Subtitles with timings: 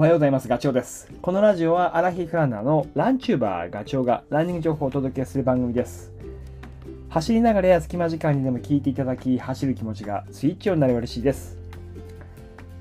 [0.00, 0.48] おはようございます。
[0.48, 1.12] ガチョウです。
[1.20, 6.10] このラジオはアラヒフランナーのランチューバーガチョウがランニング情報をお届けする番組です。
[7.10, 11.58] 走りながらや隙間時間にでも聞いていただき、走る気持ちがスイッチオンになれば嬉しいです。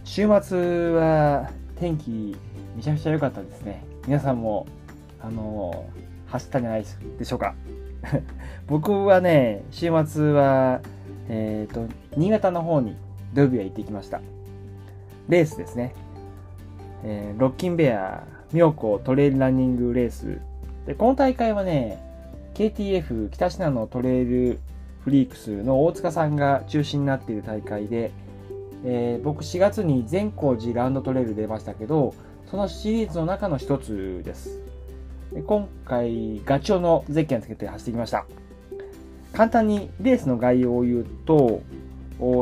[0.06, 2.38] 週末は天気
[2.78, 3.84] めちゃくちゃ良かったですね。
[4.08, 4.66] 皆さんも、
[5.20, 5.90] あの
[6.28, 6.86] 走ったんじゃない
[7.18, 7.54] でしょうか。
[8.66, 10.80] 僕はね、週末は、
[11.28, 12.96] えっ、と、新潟の方に
[13.34, 14.22] 土曜日は行ってきました。
[15.28, 15.94] レースですね。
[17.04, 20.40] えーロッキンベア妙高トレイルランニングレース。
[20.86, 22.02] でこの大会はね
[22.56, 24.60] KTF 北信濃のトレイル
[25.02, 28.12] フリークスの大塚さんが中心になっている大会で、
[28.86, 32.14] えー僕4月に善光寺ラウンドトレイル出ましたけど
[32.50, 34.62] そのシリーズの中の一つです。
[35.32, 38.26] で今回ガチョウのゼッケンつけて走ってきました。
[39.32, 41.62] 簡単にレースの概要を言うと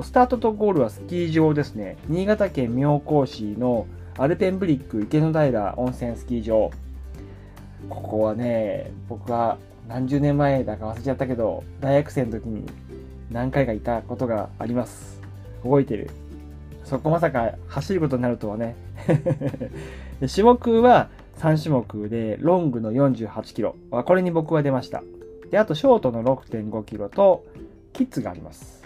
[0.03, 1.97] スタートとゴールはスキー場ですね。
[2.07, 3.85] 新潟県妙高市の
[4.19, 6.71] アルペンブリック池の平温泉スキー場。
[7.87, 12.65] ここはね僕は何十年前だか忘れちゃったけど大学生の時に
[13.29, 15.21] 何回かいたことがあります。
[15.61, 16.09] 覚えてる？
[16.83, 18.75] そこまさか走ることになるとはね。
[20.19, 23.75] で種目は3種目でロングの48キロ。
[23.91, 25.03] これに僕は出ました。
[25.51, 27.45] であとショートの6.5キロと
[27.93, 28.83] キッズがあります。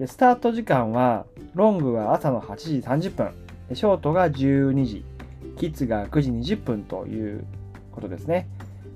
[0.00, 3.47] でスタート時間はロングは朝の8時30分。
[3.72, 5.04] ショートが12時、
[5.56, 7.44] キッズが9時20分という
[7.92, 8.48] ことですね。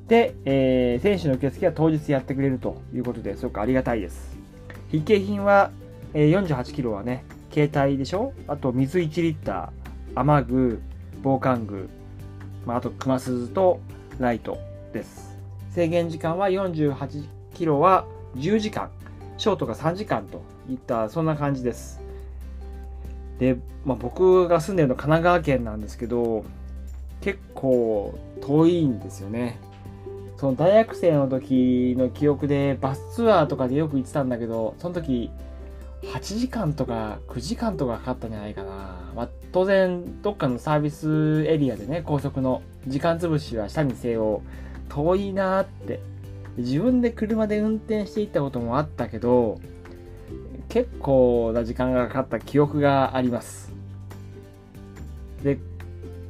[0.09, 4.37] で、えー選手の受付は当日やってくれるということですごくありがたいです。
[4.91, 5.71] 必携品は、
[6.15, 8.33] えー48キロはね、携帯でしょ？
[8.49, 10.83] あと水1リッター、雨具、
[11.23, 11.89] 防寒具、
[12.67, 13.81] まあ、あと熊鈴と
[14.19, 14.59] ライト
[14.93, 15.39] です。
[15.71, 18.91] 制限時間は48キロは10時間、
[19.39, 22.02] ショートが3時間といったそんな感じです。
[23.39, 26.45] で、まあ、僕が住んでるの神奈川県なんですけど
[27.21, 29.59] 結構遠いんですよね。
[30.37, 35.31] その大学生の時の記憶でバスツアーとかでよく行ってたんだけどその時
[36.03, 38.73] 8時間とか9時間とかかかったんじゃないかな、
[39.15, 44.43] まあ、当然どっかのサービスエリアでね高速の時間潰しはしたにせよ
[44.89, 46.01] 遠いなって。
[46.57, 49.59] 自分で車で運転していったこともあったけど
[50.69, 53.73] 結構な時間がかかった記憶があります。
[55.43, 55.59] で、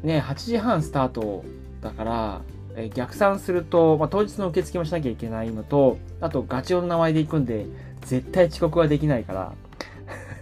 [0.02, 1.44] ね、8時半スタート
[1.80, 2.40] だから、
[2.74, 7.66] え逆算すると、まあ、当日の受付もしなきゃいけないのと、あとガチョウの名前で行くんで、
[8.02, 9.52] 絶対遅刻はできないから、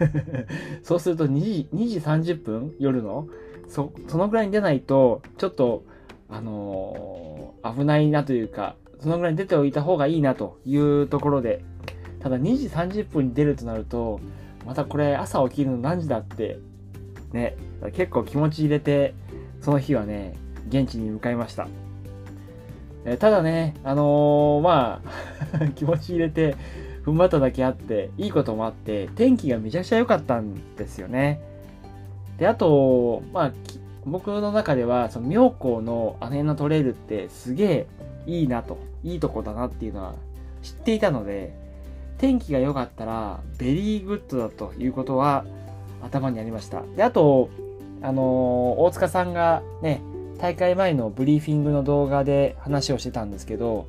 [0.82, 1.98] そうすると2時 ,2 時
[2.32, 3.28] 30分夜の
[3.68, 5.84] そそのぐらいに出ないと、ちょっと、
[6.28, 7.30] あのー
[7.62, 11.62] 危ないなというか、そのぐらいに出ておいた方がいいなというところで、
[12.20, 14.20] ただ2時30分に出るとなると、
[14.66, 16.58] またこれ朝起きるの何時だって、
[17.32, 17.56] ね、
[17.92, 19.14] 結構気持ち入れて、
[19.60, 20.34] その日はね、
[20.69, 21.69] 現地に向かいました。
[23.04, 25.00] えただね、あのーま
[25.54, 26.56] あ、 気持ち入れて、
[27.04, 31.41] 踏ん張っただけあって、いいこともあって、天気がめちゃくちゃ良かったんですよね。
[32.38, 33.53] で、あと、まあ、
[34.04, 37.86] 僕の中では、その妙高のあの辺のトレイルってすげえ
[38.26, 40.14] いいなと、いいとこだなっていうのは
[40.62, 41.54] 知っていたので、
[42.20, 45.47] 天気が良かったら、 very good だということは
[46.03, 46.82] 頭にありました。
[46.94, 47.48] で、あと、
[48.03, 50.03] あの大塚さんがね、
[50.38, 53.88] 大会前のブリーフィングの動画で話をしてたんですけど、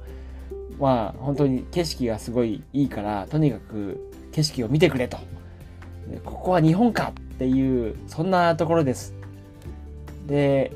[0.80, 5.18] まあ、本当に景色がすごいいいから、とにかく景色を見てくれと。
[6.24, 9.14] ここは日本かっていう、そんなところです。
[10.28, 10.72] で、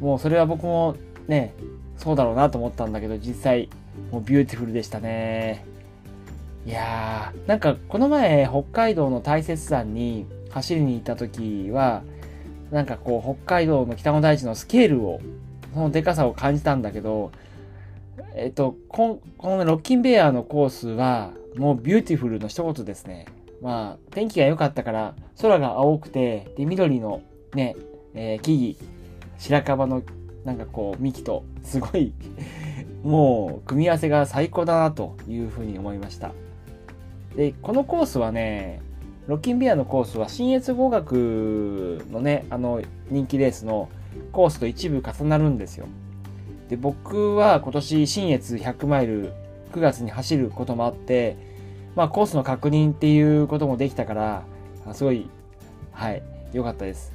[0.00, 0.96] もうそれは僕も
[1.28, 1.54] ね、
[1.96, 3.70] そうだろうなと思ったんだけど、実際、
[4.12, 5.72] もう beautiful でしたね。
[6.66, 12.02] いやー、なんかこの前北海道の大雪山に走りに行った時は、
[12.70, 15.20] なんかこう北海道の北の大地のスケールを、
[15.74, 17.32] そのでかさを感じたんだけど、
[18.34, 23.26] えっと、このロッキンベアのコースはもう beautiful の一言ですね。
[23.60, 27.22] まあ天気が良かったから空が青くて、で緑の
[27.54, 27.76] ね、
[28.14, 28.90] えー木々、
[29.38, 30.02] 白樺の
[30.44, 32.14] なんかこう幹とすごい
[33.02, 36.32] もう組み合わせが最高だなというふうに思いました。
[37.36, 38.80] で、このコースはね、
[39.26, 43.88] ロッキンベアのコースは新越合学のね、あの人気レースの
[44.32, 45.86] コースと一部重なるんですよ。
[46.68, 49.32] で、僕は今年新越100マイル
[49.72, 51.36] 9月に走ることもあって、
[51.96, 54.44] まあコースの確認っていうこともできたから、
[54.92, 55.28] すごい、
[55.92, 56.22] はい、
[56.52, 57.14] 良かったです。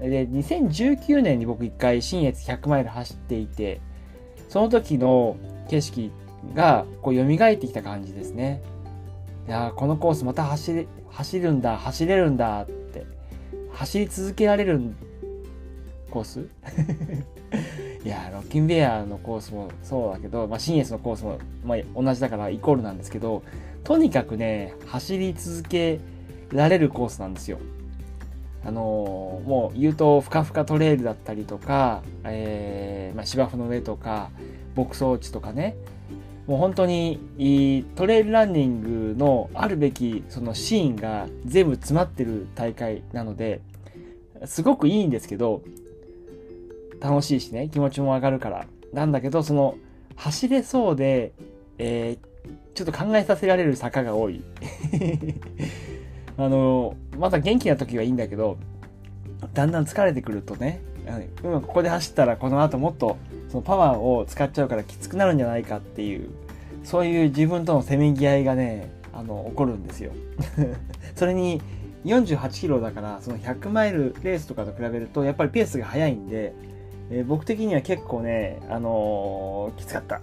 [0.00, 3.80] で、2019年に僕一回新越100マイル走っていて、
[4.48, 5.36] その時の
[5.68, 6.10] 景色
[6.54, 8.62] がこう蘇ってきた感じですね。
[9.46, 13.04] いやこのコースまた走れ走るんだ走れるんだって
[13.72, 14.80] 走り続けられる
[16.10, 16.40] コース？
[18.04, 23.42] いやロッキンベアのコースもそうだけど、まあ、新越のコースも、まあ、同じだからイコールなんですけど
[23.84, 26.00] とにかくね走り続け
[26.50, 27.58] られるコースなんですよ。
[28.64, 34.28] あのー、もう言うとふかふかトレイルだったりとか、えーまあ、芝生の上とか
[34.76, 35.76] 牧草地とかね
[36.50, 43.60] もう本当にトレイルランニングのあるべきそのシーンが全部詰まってる大会なので
[44.46, 45.62] すごくいいんですけど
[46.98, 48.66] 楽しいしね気持ちも上がるから。
[48.92, 49.76] なんだけどその
[50.16, 51.30] 走れそうで、
[51.78, 54.42] えー、ちょっと考えさせられる坂が多い。
[56.36, 58.58] あのまだ元気な時はいいんだけど
[59.54, 60.80] だんだん疲れてくるとね
[61.44, 63.18] 今ここで走ったらこの後もっと
[63.50, 66.30] そのパワーを使っちゃうからきつくなるんじゃないかっていう
[66.84, 70.12] そういう自分とのせめぎ合いがねあの起こるんですよ。
[71.16, 71.60] それに
[72.04, 76.54] 48キロだからその100マイルレースとかと比べるとやっぱりペースが速いんで、
[77.10, 80.20] えー、僕的には結構ね、あのー、きつかった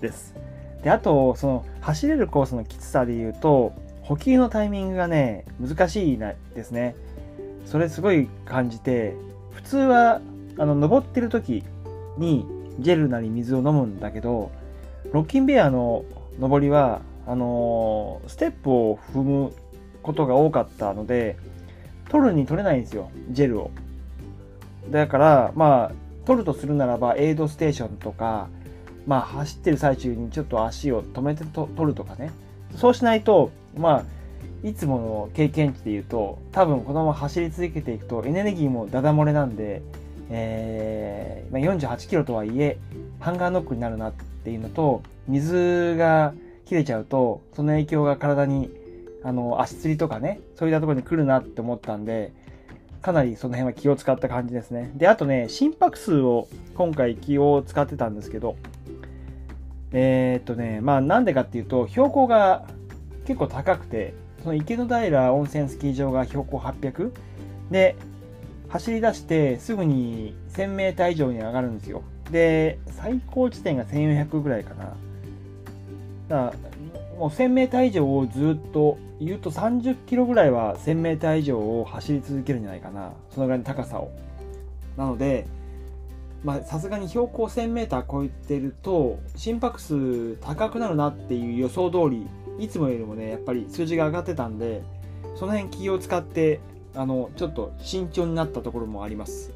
[0.00, 0.34] です。
[0.82, 3.72] であとその走れるコースのきつさで言うと
[4.02, 6.96] 補給のタイミングがね難しいなですね。
[7.66, 9.14] それすごい感じて
[9.52, 10.20] 普通は
[10.56, 11.62] あの登ってる時
[12.18, 12.46] に
[12.78, 14.50] ジェルなり水を飲むんだけど
[15.12, 16.04] ロッキンベアの
[16.38, 19.52] 登りはあのー、ステップを踏む
[20.02, 21.36] ことが多かったので
[22.08, 23.70] 取るに取れないんですよジェルを。
[24.90, 25.92] だからまあ
[26.24, 28.48] 取るとするならばエイドステーションとか
[29.06, 32.30] まあ走ってる最中にちょっと足を止めてと取るとかね。
[32.76, 34.04] そうしないとまあ
[34.66, 39.82] いつもの経験値で言うと多分このまま走り続けていくとエネルギーもダダ漏れなんで、
[40.30, 42.78] えー、48キロとはいえ
[43.20, 46.34] ハンガーノックになるなっていうのと水が
[46.66, 48.70] 切れちゃうとその影響が体に
[49.24, 52.32] あの足つりとかねそういったところに来るなって思ったんで
[53.02, 54.90] かなりその辺は気を使った感じですね。
[54.96, 58.56] であとね心拍数を今回気を使ってたんですけど
[59.92, 62.66] えー、っとねまあなんでかっていうと標高が
[63.24, 67.12] 結構高くてその池の平温泉スキー場が標高800
[67.70, 67.96] で
[68.68, 72.02] 走り出してすぐに 1000m 以上に上がるんですよ。
[72.30, 74.84] で最高地点が1400ぐらいかな。
[74.84, 74.96] だか
[76.28, 76.52] ら
[77.18, 83.12] もう 1000m 以上をずっと言うと30キロぐらいは 1000m 以上を走り続けるんじゃないかな。
[83.30, 84.10] そのぐらいの高さを。
[84.96, 85.46] なので
[86.66, 92.26] さすがに標高 1000m 超えてると心拍数高くなるなっていう予想通り
[92.58, 94.82] いつもよりもねやっぱり数字が上がってたんで
[95.34, 96.60] その辺気を使って
[96.98, 99.52] あのちょっと慎重になったところもあります。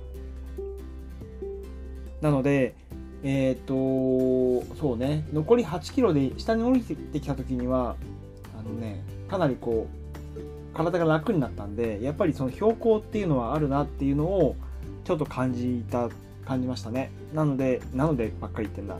[2.20, 2.76] なので
[3.24, 7.96] えっ、ー、とそうね残り8キロで下に降りてきた時には
[8.56, 14.54] あのねかなりこう体が楽になったんでやっぱりその標高っていうのはあるなっていうのを
[15.04, 16.10] ちょっと感じた
[16.46, 17.10] 感じましたね。
[17.34, 18.98] なのでなのでばっかり言ってんだ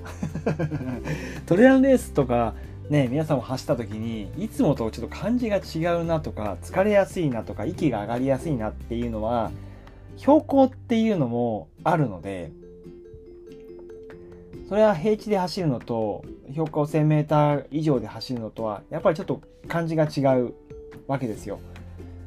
[1.47, 2.55] トレランレースとか
[2.93, 9.50] ね、皆さんも走った時にいつもとちょっと感じが違うなとか疲れやすいなとか息が上がりやすいなっていうのは
[10.19, 12.53] 標高っていうのもあるので
[14.69, 20.53] それは平地で走るのと標高 1000m 以上で走るのとはやっぱりちょっと感じが違う
[21.06, 21.61] わけですよ。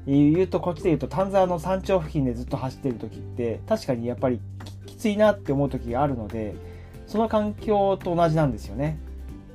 [0.08, 4.40] 言うとこっちで言うと丹沢の山頂付近でずっと走ってる時って確かにやっぱり
[4.88, 6.56] きついなって思う時があるので
[7.06, 8.98] その環境と同じなんですよね。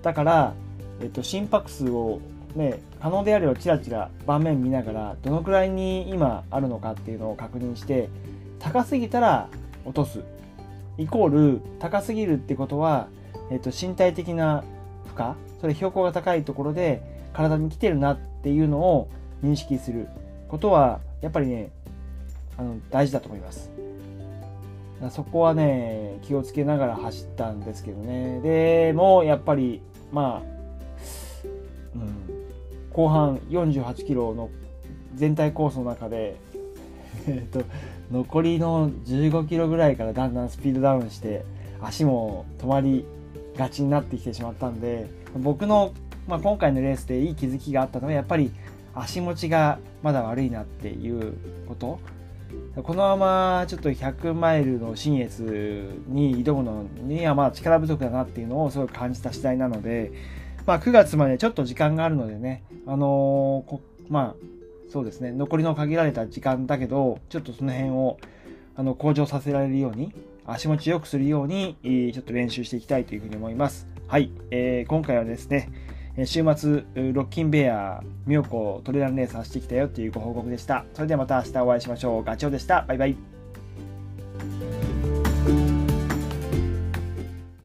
[0.02, 0.54] だから
[1.00, 2.20] えっと、心拍数を、
[2.54, 8.08] ね、可能であればチラチラ盤面見ながらどのくらいに今あるのかっていうのを確認して
[8.58, 9.48] 高すぎたら
[9.84, 10.22] 落とす。
[10.98, 13.08] イコール高すぎるってことは、
[13.50, 14.64] えっと、身体的な
[15.14, 17.02] 負荷それ標高が高いところで
[17.32, 19.08] 体に来てるなっていうのを
[19.42, 20.08] 認識する。
[20.48, 21.70] ことはやっぱりね
[22.58, 23.70] あの大事だと思います。
[25.10, 28.40] そこはね気をつけながら走ったんですけどね。
[28.40, 29.80] でもやっぱり
[30.12, 30.59] まあ、
[33.00, 34.50] 後半48キロの
[35.14, 36.36] 全体コースの中で
[37.26, 37.64] えっと
[38.10, 41.46] 残りの15キロぐらいからだんだんスピードダウンして
[41.80, 43.06] 足も止まり
[43.56, 45.94] がちになってきてしまったんで僕の、
[46.28, 48.52] まあ、今回のレースでいい気づきがあったのはやっぱり
[48.94, 51.98] 足持ちがまだ悪いなっていうこと。
[52.82, 55.42] このままちょっと100マイルの新越
[56.08, 60.10] に挑むのにはまあ力不足だなっていうのをすごい感じた次第なので
[60.66, 68.18] まあ、9月までちょっと時間があるのでね、あのー、まあ、そうですね、残りの限られた時間だけど、ちょっとその辺を
[68.76, 70.12] あの向上させられるように、
[70.46, 73.86] 足持ちよくするように、ちょっと練習していきたいというふうに思います。
[74.08, 75.70] はい、えー、今回はですね、
[76.24, 80.84] 週末、ロッキンベア、ミョコトレランレース走ってきたよっていうご報告でした。
[80.94, 82.24] それではまた明日お会いしましょう。
[82.24, 82.82] ガチョウでした。
[82.82, 83.39] バイバイ。